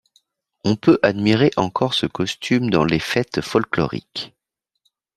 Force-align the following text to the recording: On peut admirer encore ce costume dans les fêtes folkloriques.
On 0.63 0.75
peut 0.75 0.97
admirer 1.03 1.51
encore 1.57 1.93
ce 1.93 2.07
costume 2.07 2.71
dans 2.71 2.85
les 2.85 2.97
fêtes 2.97 3.41
folkloriques. 3.41 4.33